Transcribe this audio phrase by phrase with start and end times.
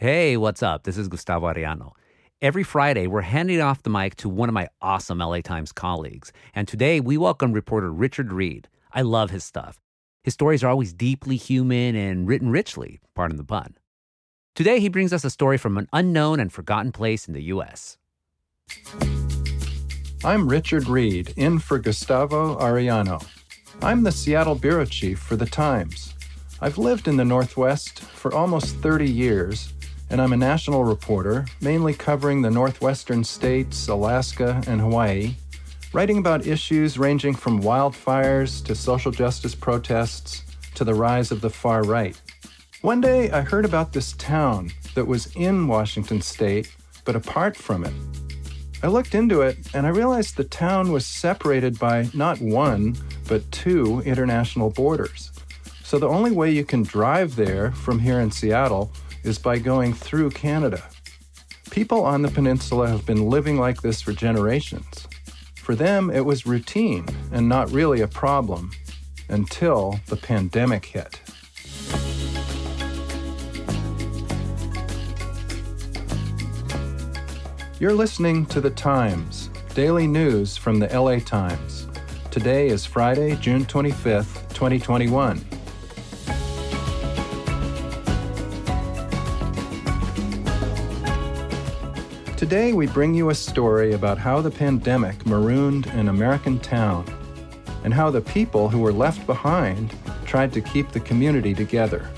[0.00, 0.84] Hey, what's up?
[0.84, 1.92] This is Gustavo Arellano.
[2.40, 6.32] Every Friday, we're handing off the mic to one of my awesome LA Times colleagues.
[6.54, 8.66] And today, we welcome reporter Richard Read.
[8.94, 9.78] I love his stuff.
[10.22, 13.76] His stories are always deeply human and written richly, pardon the pun.
[14.54, 17.98] Today, he brings us a story from an unknown and forgotten place in the U.S.
[20.24, 23.22] I'm Richard Read, in for Gustavo Arellano.
[23.82, 26.14] I'm the Seattle bureau chief for The Times.
[26.62, 29.74] I've lived in the Northwest for almost 30 years,
[30.10, 35.34] and I'm a national reporter, mainly covering the Northwestern states, Alaska, and Hawaii,
[35.92, 40.42] writing about issues ranging from wildfires to social justice protests
[40.74, 42.20] to the rise of the far right.
[42.82, 47.84] One day I heard about this town that was in Washington state, but apart from
[47.84, 47.92] it.
[48.82, 52.96] I looked into it and I realized the town was separated by not one,
[53.28, 55.30] but two international borders.
[55.84, 58.90] So the only way you can drive there from here in Seattle
[59.22, 60.82] is by going through Canada.
[61.70, 65.06] People on the peninsula have been living like this for generations.
[65.54, 68.72] For them, it was routine and not really a problem
[69.28, 71.20] until the pandemic hit.
[77.78, 81.86] You're listening to The Times, daily news from the LA Times.
[82.30, 85.59] Today is Friday, June 25th, 2021.
[92.40, 97.04] Today, we bring you a story about how the pandemic marooned an American town
[97.84, 102.10] and how the people who were left behind tried to keep the community together.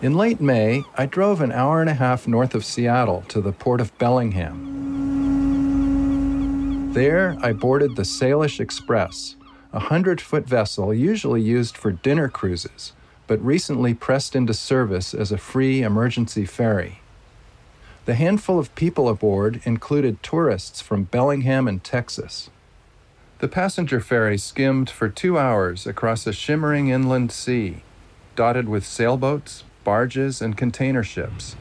[0.00, 3.52] In late May, I drove an hour and a half north of Seattle to the
[3.52, 4.85] port of Bellingham.
[6.96, 9.36] There, I boarded the Salish Express,
[9.70, 12.94] a 100 foot vessel usually used for dinner cruises,
[13.26, 17.00] but recently pressed into service as a free emergency ferry.
[18.06, 22.48] The handful of people aboard included tourists from Bellingham and Texas.
[23.40, 27.82] The passenger ferry skimmed for two hours across a shimmering inland sea,
[28.36, 31.56] dotted with sailboats, barges, and container ships.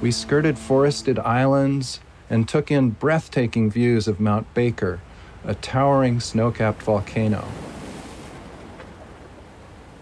[0.00, 2.00] We skirted forested islands
[2.30, 5.00] and took in breathtaking views of Mount Baker,
[5.44, 7.46] a towering snow capped volcano.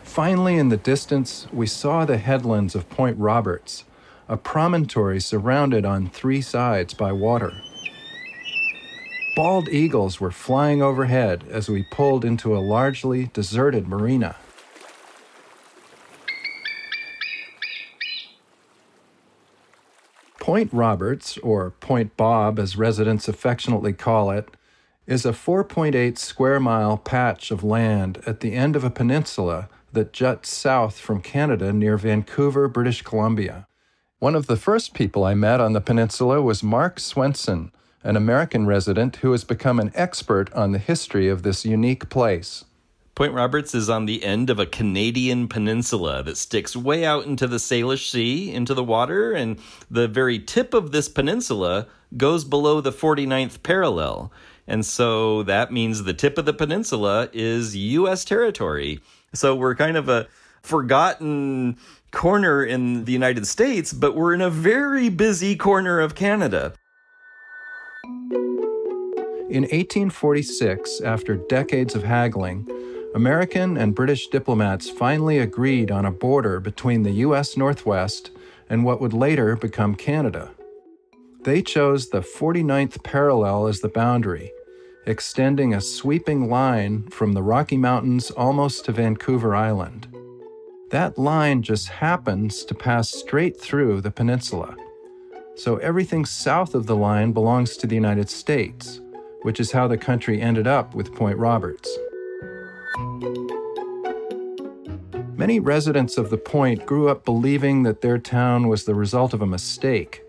[0.05, 3.85] Finally, in the distance, we saw the headlands of Point Roberts,
[4.29, 7.53] a promontory surrounded on three sides by water.
[9.35, 14.37] Bald eagles were flying overhead as we pulled into a largely deserted marina.
[20.49, 24.49] Point Roberts, or Point Bob as residents affectionately call it,
[25.07, 30.15] is a 4.8 square mile patch of land at the end of a peninsula that
[30.15, 33.67] juts south from Canada near Vancouver, British Columbia.
[34.21, 37.71] One of the first people I met on the peninsula was Mark Swenson,
[38.03, 42.65] an American resident who has become an expert on the history of this unique place.
[43.19, 47.49] Point Roberts is on the end of a Canadian peninsula that sticks way out into
[47.49, 49.59] the Salish Sea, into the water, and
[49.91, 54.31] the very tip of this peninsula goes below the 49th parallel.
[54.69, 58.25] And so that means the tip of the peninsula is U.S.
[58.25, 59.01] territory.
[59.35, 60.29] So we're kind of a
[60.63, 61.77] forgotten
[62.13, 66.73] corner in the United States, but we're in a very busy corner of Canada.
[69.51, 72.69] In 1846, after decades of haggling,
[73.15, 77.57] American and British diplomats finally agreed on a border between the U.S.
[77.57, 78.31] Northwest
[78.69, 80.51] and what would later become Canada.
[81.45, 84.53] They chose the 49th parallel as the boundary,
[85.07, 90.07] extending a sweeping line from the Rocky Mountains almost to Vancouver Island.
[90.91, 94.77] That line just happens to pass straight through the peninsula.
[95.57, 99.01] So everything south of the line belongs to the United States,
[99.43, 101.89] which is how the country ended up with Point Roberts.
[105.37, 109.41] Many residents of the point grew up believing that their town was the result of
[109.41, 110.23] a mistake.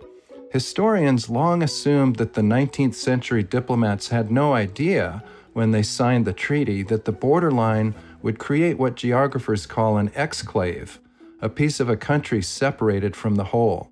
[0.51, 5.23] Historians long assumed that the 19th century diplomats had no idea
[5.53, 10.99] when they signed the treaty that the borderline would create what geographers call an exclave,
[11.41, 13.91] a piece of a country separated from the whole.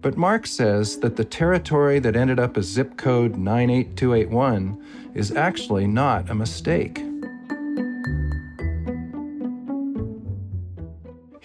[0.00, 5.86] But Mark says that the territory that ended up as zip code 98281 is actually
[5.86, 7.02] not a mistake.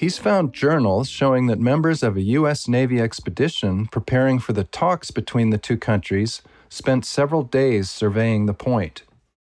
[0.01, 2.67] He's found journals showing that members of a U.S.
[2.67, 8.55] Navy expedition preparing for the talks between the two countries spent several days surveying the
[8.55, 9.03] point.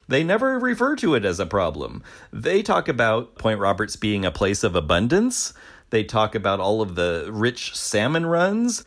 [0.09, 2.03] They never refer to it as a problem.
[2.33, 5.53] They talk about Point Roberts being a place of abundance.
[5.91, 8.83] They talk about all of the rich salmon runs.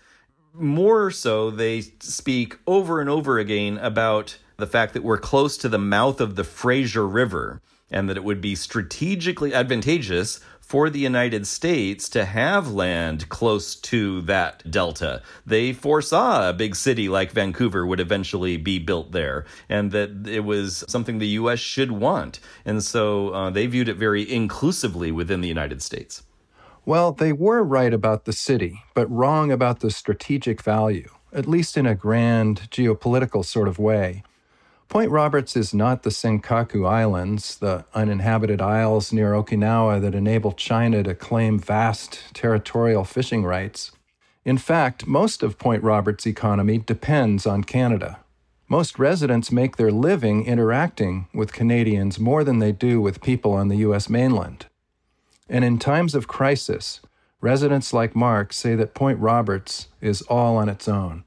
[0.53, 5.71] More so, they speak over and over again about the fact that we're close to
[5.71, 10.99] the mouth of the Fraser River and that it would be strategically advantageous for the
[10.99, 15.23] United States to have land close to that delta.
[15.47, 20.41] They foresaw a big city like Vancouver would eventually be built there, and that it
[20.41, 21.61] was something the U.S.
[21.61, 22.41] should want.
[22.65, 26.25] And so uh, they viewed it very inclusively within the United States.
[26.85, 31.77] Well, they were right about the city, but wrong about the strategic value, at least
[31.77, 34.25] in a grand geopolitical sort of way.
[34.89, 41.03] Point Roberts is not the Senkaku Islands, the uninhabited isles near Okinawa that enable China
[41.03, 43.91] to claim vast territorial fishing rights.
[44.45, 48.21] In fact, most of Point Roberts' economy depends on Canada.
[48.69, 53.69] Most residents make their living interacting with Canadians more than they do with people on
[53.69, 54.09] the U.S.
[54.09, 54.67] mainland.
[55.49, 57.01] And in times of crisis,
[57.41, 61.25] residents like Mark say that Point Roberts is all on its own.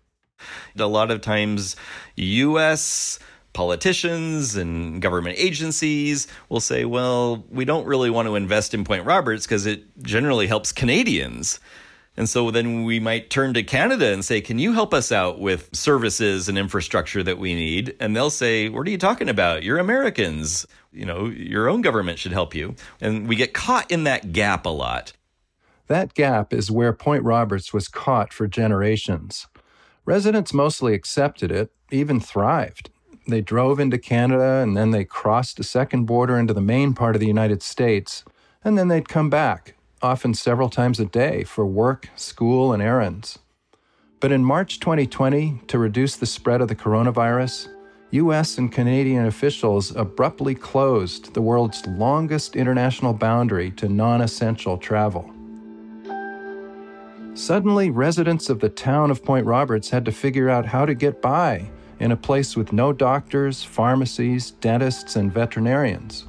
[0.78, 1.76] A lot of times,
[2.16, 3.20] U.S
[3.54, 9.06] politicians and government agencies will say, well, we don't really want to invest in Point
[9.06, 11.60] Roberts because it generally helps Canadians.
[12.20, 15.40] And so then we might turn to Canada and say, Can you help us out
[15.40, 17.96] with services and infrastructure that we need?
[18.02, 19.64] And they'll say, What are you talking about?
[19.64, 20.68] You're Americans.
[20.92, 22.76] You know, your own government should help you.
[23.00, 25.14] And we get caught in that gap a lot.
[25.88, 29.48] That gap is where Point Roberts was caught for generations.
[30.04, 32.90] Residents mostly accepted it, even thrived.
[33.30, 37.16] They drove into Canada and then they crossed a second border into the main part
[37.16, 38.24] of the United States,
[38.64, 43.38] and then they'd come back, often several times a day, for work, school, and errands.
[44.20, 47.68] But in March 2020, to reduce the spread of the coronavirus,
[48.12, 55.32] US and Canadian officials abruptly closed the world's longest international boundary to non essential travel.
[57.36, 61.22] Suddenly, residents of the town of Point Roberts had to figure out how to get
[61.22, 66.26] by in a place with no doctors, pharmacies, dentists, and veterinarians.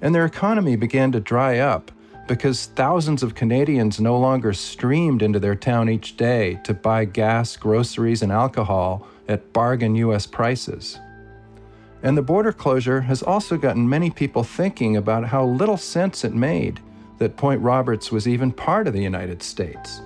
[0.00, 1.92] And their economy began to dry up
[2.26, 7.56] because thousands of Canadians no longer streamed into their town each day to buy gas,
[7.56, 10.26] groceries, and alcohol at bargain U.S.
[10.26, 10.98] prices.
[12.02, 16.34] And the border closure has also gotten many people thinking about how little sense it
[16.34, 16.80] made
[17.18, 20.00] that Point Roberts was even part of the United States.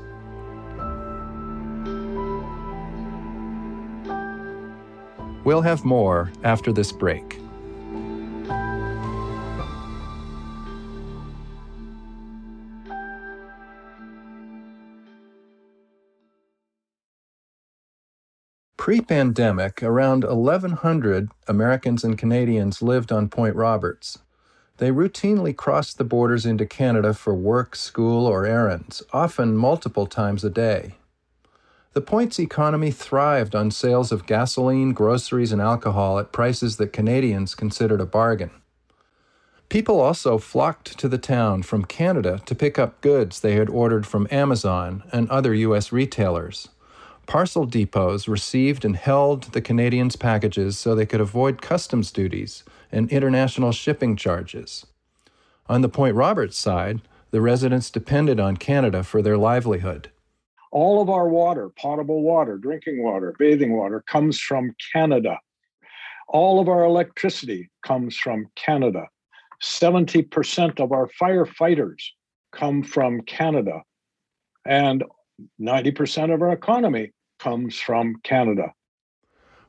[5.46, 7.38] We'll have more after this break.
[18.76, 24.18] Pre pandemic, around 1,100 Americans and Canadians lived on Point Roberts.
[24.78, 30.42] They routinely crossed the borders into Canada for work, school, or errands, often multiple times
[30.42, 30.96] a day.
[31.96, 37.54] The points economy thrived on sales of gasoline, groceries, and alcohol at prices that Canadians
[37.54, 38.50] considered a bargain.
[39.70, 44.06] People also flocked to the town from Canada to pick up goods they had ordered
[44.06, 45.90] from Amazon and other U.S.
[45.90, 46.68] retailers.
[47.26, 52.62] Parcel depots received and held the Canadians' packages so they could avoid customs duties
[52.92, 54.84] and international shipping charges.
[55.66, 57.00] On the Point Roberts side,
[57.30, 60.10] the residents depended on Canada for their livelihood.
[60.76, 65.38] All of our water, potable water, drinking water, bathing water, comes from Canada.
[66.28, 69.08] All of our electricity comes from Canada.
[69.62, 72.02] 70% of our firefighters
[72.52, 73.80] come from Canada.
[74.66, 75.02] And
[75.58, 78.74] 90% of our economy comes from Canada.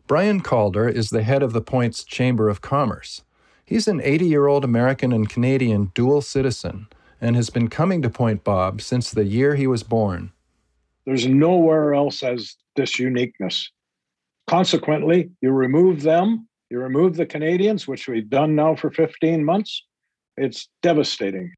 [0.07, 3.23] Brian Calder is the head of the Point's Chamber of Commerce.
[3.63, 6.87] He's an 80 year old American and Canadian dual citizen
[7.21, 10.33] and has been coming to Point Bob since the year he was born.
[11.07, 13.71] There's nowhere else as this uniqueness.
[14.45, 19.85] Consequently, you remove them, you remove the Canadians, which we've done now for 15 months.
[20.35, 21.53] It's devastating.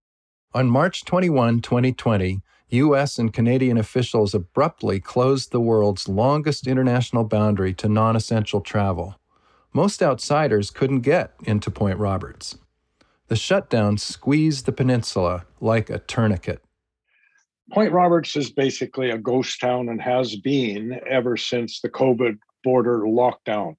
[0.53, 3.17] On March 21, 2020, U.S.
[3.17, 9.19] and Canadian officials abruptly closed the world's longest international boundary to non essential travel.
[9.73, 12.59] Most outsiders couldn't get into Point Roberts.
[13.29, 16.63] The shutdown squeezed the peninsula like a tourniquet.
[17.71, 23.01] Point Roberts is basically a ghost town and has been ever since the COVID border
[23.01, 23.75] lockdown.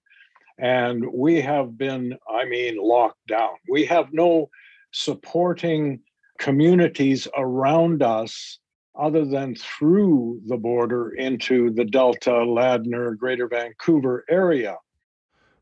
[0.58, 3.50] And we have been, I mean, locked down.
[3.68, 4.50] We have no
[4.92, 6.00] supporting
[6.38, 8.58] communities around us
[8.98, 14.76] other than through the border into the Delta, Ladner, Greater Vancouver area.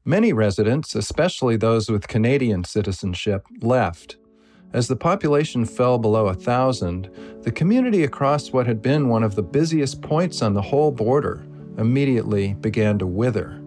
[0.04, 4.16] Many residents, especially those with Canadian citizenship, left.
[4.72, 7.08] As the population fell below a thousand,
[7.42, 11.46] the community across what had been one of the busiest points on the whole border
[11.78, 13.60] immediately began to wither.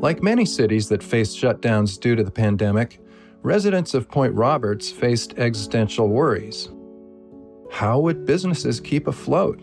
[0.00, 3.00] Like many cities that faced shutdowns due to the pandemic,
[3.42, 6.68] residents of Point Roberts faced existential worries.
[7.70, 9.60] How would businesses keep afloat?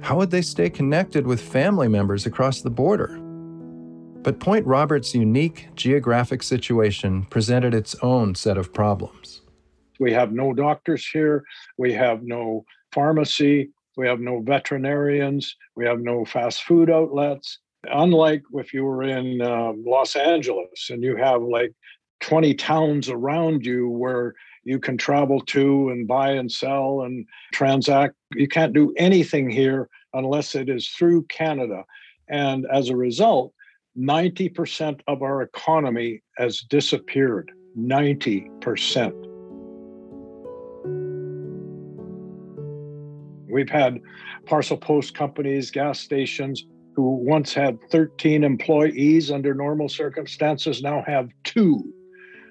[0.00, 3.20] How would they stay connected with family members across the border?
[4.28, 9.40] But Point Roberts' unique geographic situation presented its own set of problems.
[10.00, 11.44] We have no doctors here,
[11.78, 17.60] we have no pharmacy, we have no veterinarians, we have no fast food outlets.
[17.90, 21.72] Unlike if you were in uh, Los Angeles and you have like
[22.20, 28.14] 20 towns around you where you can travel to and buy and sell and transact.
[28.34, 31.86] You can't do anything here unless it is through Canada.
[32.28, 33.54] And as a result,
[33.96, 37.50] 90% of our economy has disappeared.
[37.78, 39.12] 90%.
[43.50, 44.00] We've had
[44.46, 46.64] parcel post companies, gas stations
[46.94, 51.94] who once had 13 employees under normal circumstances now have two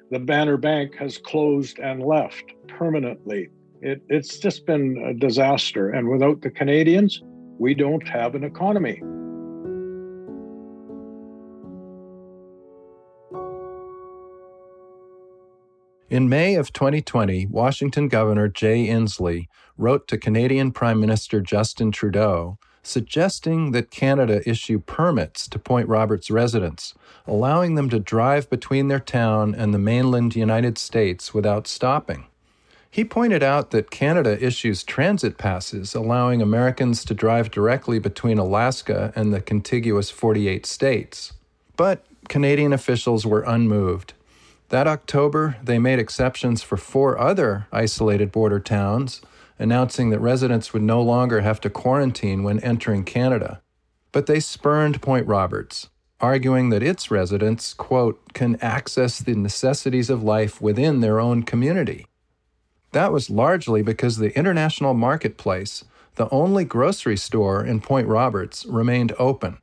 [0.09, 3.49] the Banner Bank has closed and left permanently.
[3.81, 5.89] It, it's just been a disaster.
[5.89, 7.21] And without the Canadians,
[7.59, 9.01] we don't have an economy.
[16.09, 22.57] In May of 2020, Washington Governor Jay Inslee wrote to Canadian Prime Minister Justin Trudeau
[22.81, 26.93] suggesting that Canada issue permits to Point Roberts residents,
[27.25, 32.27] allowing them to drive between their town and the mainland United States without stopping.
[32.89, 39.11] He pointed out that Canada issues transit passes allowing Americans to drive directly between Alaska
[39.13, 41.33] and the contiguous 48 states.
[41.75, 44.13] But Canadian officials were unmoved.
[44.69, 49.21] That October, they made exceptions for four other isolated border towns
[49.59, 53.61] announcing that residents would no longer have to quarantine when entering Canada.
[54.11, 60.23] But they spurned Point Roberts, arguing that its residents, quote, can access the necessities of
[60.23, 62.05] life within their own community.
[62.91, 69.13] That was largely because the International Marketplace, the only grocery store in Point Roberts, remained
[69.19, 69.57] open.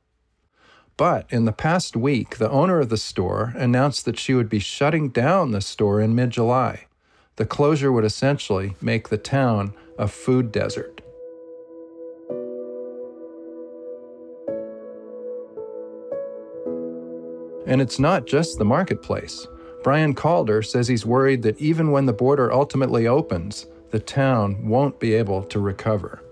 [0.97, 4.61] But in the past week, the owner of the store announced that she would be
[4.61, 6.87] shutting down the store in mid July.
[7.37, 11.01] The closure would essentially make the town a food desert.
[17.67, 19.49] And it's not just the marketplace.
[19.83, 25.01] Brian Calder says he's worried that even when the border ultimately opens, the town won't
[25.01, 26.23] be able to recover.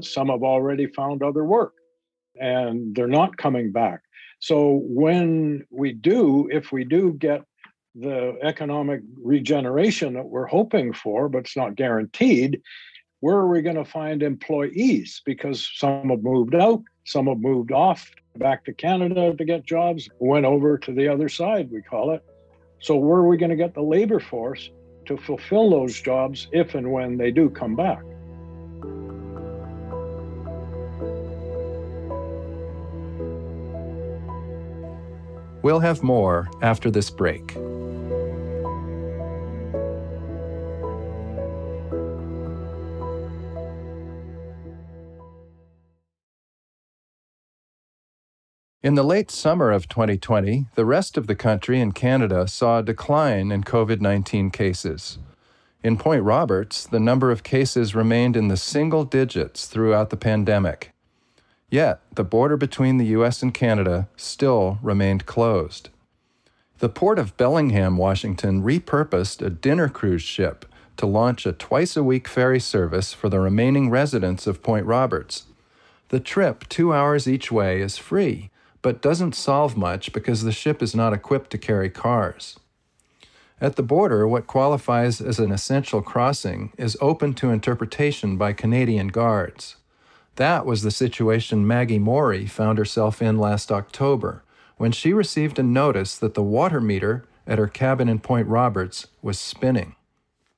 [0.00, 1.74] Some have already found other work
[2.40, 4.00] and they're not coming back.
[4.40, 7.42] So, when we do, if we do get
[7.94, 12.60] the economic regeneration that we're hoping for, but it's not guaranteed,
[13.20, 15.22] where are we going to find employees?
[15.24, 20.08] Because some have moved out, some have moved off back to Canada to get jobs,
[20.18, 22.22] went over to the other side, we call it.
[22.80, 24.70] So, where are we going to get the labor force
[25.06, 28.02] to fulfill those jobs if and when they do come back?
[35.64, 37.56] We'll have more after this break.
[48.82, 52.82] In the late summer of 2020, the rest of the country and Canada saw a
[52.82, 55.18] decline in COVID 19 cases.
[55.82, 60.93] In Point Roberts, the number of cases remained in the single digits throughout the pandemic.
[61.70, 63.42] Yet, the border between the U.S.
[63.42, 65.88] and Canada still remained closed.
[66.78, 70.66] The Port of Bellingham, Washington, repurposed a dinner cruise ship
[70.96, 75.44] to launch a twice a week ferry service for the remaining residents of Point Roberts.
[76.10, 78.50] The trip, two hours each way, is free
[78.84, 82.58] but doesn't solve much because the ship is not equipped to carry cars.
[83.58, 89.08] At the border, what qualifies as an essential crossing is open to interpretation by Canadian
[89.08, 89.76] guards.
[90.36, 94.42] That was the situation Maggie Morey found herself in last October
[94.76, 99.06] when she received a notice that the water meter at her cabin in Point Roberts
[99.22, 99.94] was spinning.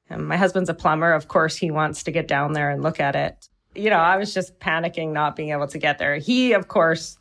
[0.08, 1.12] And my husband's a plumber.
[1.12, 3.48] Of course, he wants to get down there and look at it.
[3.74, 6.16] You know, I was just panicking not being able to get there.
[6.16, 7.18] He, of course,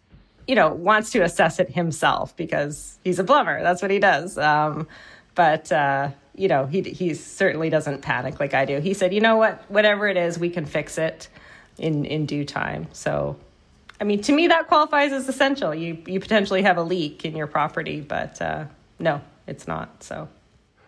[0.48, 3.62] you know, wants to assess it himself because he's a plumber.
[3.62, 4.38] That's what he does.
[4.38, 4.88] Um,
[5.34, 8.80] but uh, you know, he he certainly doesn't panic like I do.
[8.80, 11.28] He said, you know what, whatever it is, we can fix it
[11.78, 12.88] in in due time.
[12.94, 13.38] So,
[14.00, 15.74] I mean, to me, that qualifies as essential.
[15.74, 18.66] You you potentially have a leak in your property, but uh,
[19.00, 20.04] no, it's not.
[20.04, 20.28] So.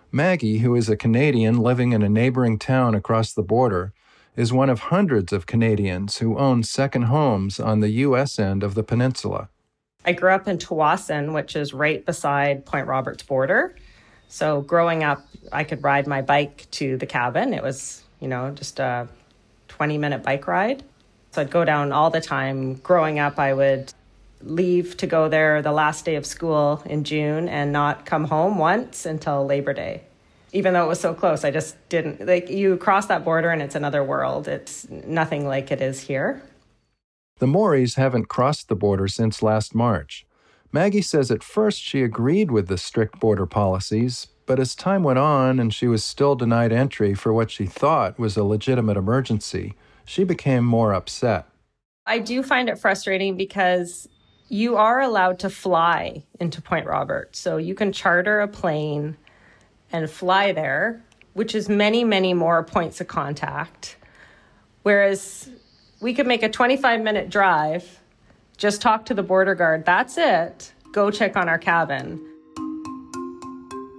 [0.10, 3.91] Maggie, who is a Canadian living in a neighboring town across the border,
[4.38, 8.39] is one of hundreds of Canadians who own second homes on the U.S.
[8.39, 9.50] end of the peninsula.
[10.06, 13.75] I grew up in Tsawwassen, which is right beside Point Roberts border.
[14.29, 17.53] So growing up, I could ride my bike to the cabin.
[17.53, 19.10] It was, you know, just a
[19.68, 20.84] 20 minute bike ride.
[21.32, 22.76] So I'd go down all the time.
[22.76, 23.94] Growing up, I would
[24.42, 28.58] leave to go there the last day of school in June and not come home
[28.58, 30.04] once until Labor Day.
[30.54, 33.62] Even though it was so close, I just didn't like you cross that border and
[33.62, 34.48] it's another world.
[34.48, 36.42] It's nothing like it is here.
[37.40, 40.26] The Mories haven't crossed the border since last March.
[40.72, 45.20] Maggie says at first she agreed with the strict border policies, but as time went
[45.20, 49.75] on and she was still denied entry for what she thought was a legitimate emergency,
[50.06, 51.48] she became more upset.
[52.08, 54.08] I do find it frustrating because
[54.48, 57.38] you are allowed to fly into Point Roberts.
[57.38, 59.18] So you can charter a plane
[59.92, 63.98] and fly there, which is many, many more points of contact.
[64.84, 65.50] Whereas
[66.00, 68.00] we could make a 25 minute drive
[68.56, 69.86] just talk to the border guard.
[69.86, 70.74] That's it.
[70.94, 72.25] Go check on our cabin.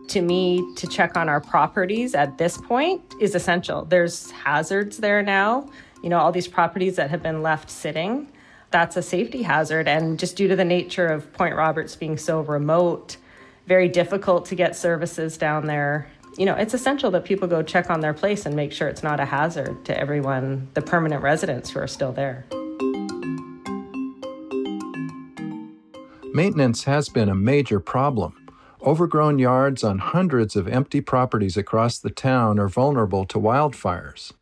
[0.08, 3.84] To me, to check on our properties at this point is essential.
[3.84, 5.68] There's hazards there now.
[6.02, 8.32] You know, all these properties that have been left sitting,
[8.70, 9.86] that's a safety hazard.
[9.86, 13.18] And just due to the nature of Point Roberts being so remote,
[13.66, 16.08] very difficult to get services down there.
[16.38, 19.02] You know, it's essential that people go check on their place and make sure it's
[19.02, 22.46] not a hazard to everyone, the permanent residents who are still there.
[26.32, 28.37] Maintenance has been a major problem.
[28.84, 34.32] Overgrown yards on hundreds of empty properties across the town are vulnerable to wildfires.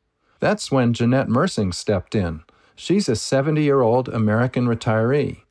[0.40, 2.42] That's when Jeanette Mersing stepped in.
[2.74, 5.42] She's a 70 year old American retiree.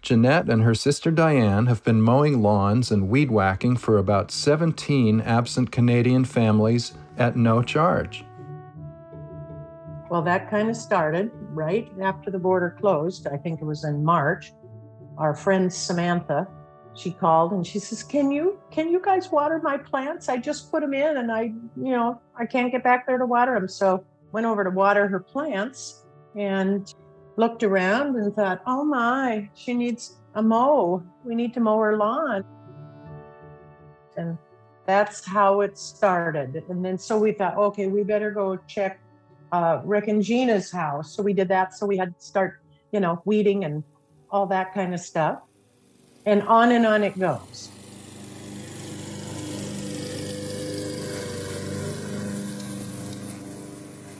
[0.00, 5.20] Jeanette and her sister Diane have been mowing lawns and weed whacking for about 17
[5.20, 8.24] absent Canadian families at no charge.
[10.08, 13.26] Well, that kind of started right after the border closed.
[13.26, 14.52] I think it was in March
[15.18, 16.48] our friend Samantha,
[16.94, 20.28] she called and she says, "Can you can you guys water my plants?
[20.28, 21.42] I just put them in and I,
[21.76, 25.06] you know, I can't get back there to water them." So went over to water
[25.08, 26.04] her plants
[26.36, 26.92] and
[27.36, 31.02] looked around and thought, "Oh my, she needs a mow.
[31.24, 32.44] We need to mow her lawn."
[34.16, 34.36] And
[34.86, 36.64] that's how it started.
[36.68, 39.00] And then so we thought, okay, we better go check
[39.52, 41.14] uh, Rick and Gina's house.
[41.14, 41.74] So we did that.
[41.74, 42.60] So we had to start,
[42.92, 43.84] you know, weeding and
[44.30, 45.38] all that kind of stuff.
[46.26, 47.70] And on and on it goes.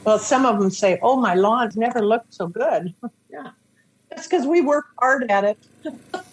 [0.03, 2.95] Well, some of them say, oh, my lawns never looked so good.
[3.29, 3.51] yeah,
[4.09, 5.57] that's because we work hard at it.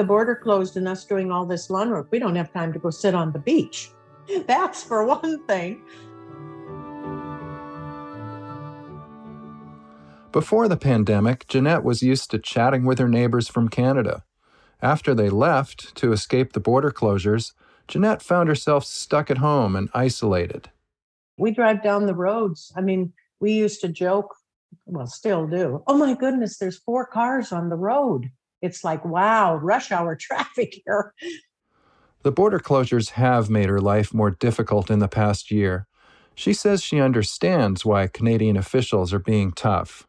[0.00, 2.78] the border closed and us doing all this lawn work, we don't have time to
[2.78, 3.90] go sit on the beach.
[4.46, 5.82] That's for one thing.
[10.32, 14.22] Before the pandemic, Jeanette was used to chatting with her neighbors from Canada.
[14.80, 17.52] After they left to escape the border closures,
[17.88, 20.70] Jeanette found herself stuck at home and isolated.
[21.36, 22.72] We drive down the roads.
[22.76, 24.36] I mean, we used to joke,
[24.86, 25.82] well, still do.
[25.88, 28.30] Oh my goodness, there's four cars on the road.
[28.62, 31.12] It's like, wow, rush hour traffic here.
[32.22, 35.88] The border closures have made her life more difficult in the past year.
[36.36, 40.06] She says she understands why Canadian officials are being tough.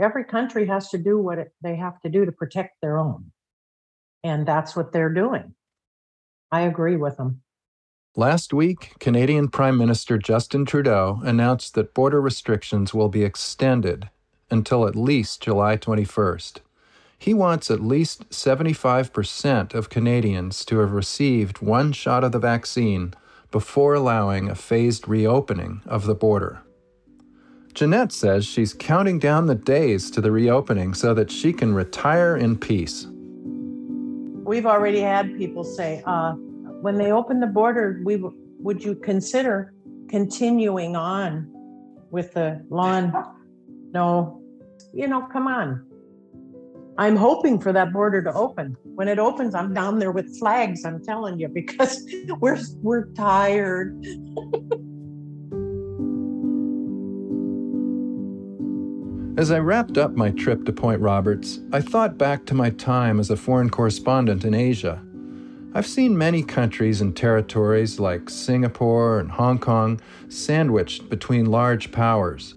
[0.00, 3.32] Every country has to do what it, they have to do to protect their own.
[4.24, 5.54] And that's what they're doing.
[6.50, 7.42] I agree with them.
[8.16, 14.10] Last week, Canadian Prime Minister Justin Trudeau announced that border restrictions will be extended
[14.50, 16.58] until at least July 21st.
[17.16, 23.14] He wants at least 75% of Canadians to have received one shot of the vaccine
[23.50, 26.62] before allowing a phased reopening of the border.
[27.74, 32.36] Jeanette says she's counting down the days to the reopening so that she can retire
[32.36, 33.06] in peace.
[34.44, 36.32] We've already had people say, uh,
[36.82, 39.72] when they open the border, we w- would you consider
[40.08, 41.48] continuing on
[42.10, 43.12] with the lawn?
[43.92, 44.42] No,
[44.92, 45.86] you know, come on.
[46.98, 48.76] I'm hoping for that border to open.
[48.82, 52.04] When it opens, I'm down there with flags, I'm telling you, because
[52.40, 54.04] we're we're tired.
[59.40, 63.18] As I wrapped up my trip to Point Roberts, I thought back to my time
[63.18, 65.02] as a foreign correspondent in Asia.
[65.72, 69.98] I've seen many countries and territories like Singapore and Hong Kong
[70.28, 72.54] sandwiched between large powers,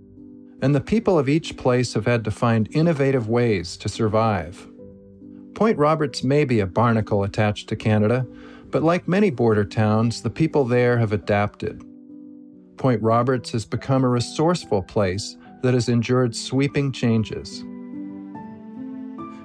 [0.61, 4.67] and the people of each place have had to find innovative ways to survive.
[5.55, 8.27] Point Roberts may be a barnacle attached to Canada,
[8.71, 11.81] but like many border towns, the people there have adapted.
[12.75, 17.63] Point Roberts has become a resourceful place that has endured sweeping changes.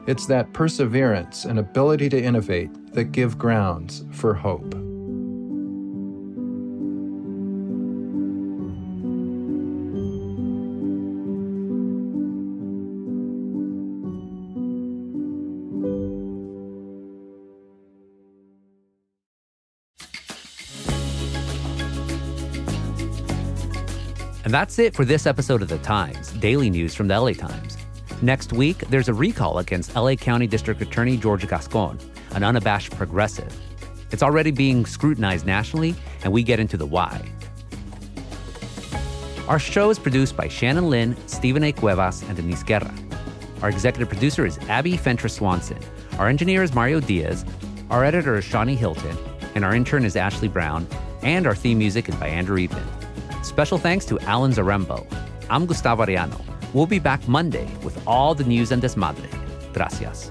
[0.07, 4.75] It's that perseverance and ability to innovate that give grounds for hope.
[24.49, 27.77] And that's it for this episode of The Times, daily news from the LA Times.
[28.23, 31.99] Next week, there's a recall against LA County District Attorney George Gascon,
[32.31, 33.55] an unabashed progressive.
[34.11, 37.31] It's already being scrutinized nationally, and we get into the why.
[39.49, 41.71] Our show is produced by Shannon Lin, Stephen A.
[41.71, 42.95] Cuevas, and Denise Guerra.
[43.61, 45.81] Our executive producer is Abbie Fentress Swanson.
[46.19, 47.45] Our engineer is Mario Diaz.
[47.91, 49.19] Our editor is Shani Hilton.
[49.55, 50.89] And our intern is Ashley Brown.
[51.21, 52.98] And our theme music is by Andrew Eapen.
[53.49, 55.07] Special thanks to Alan Zarembo.
[55.49, 56.39] I'm Gustavo Arellano.
[56.75, 59.27] We'll be back Monday with all the news and desmadre.
[59.73, 60.31] Gracias.